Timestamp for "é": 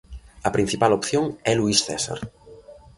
1.51-1.51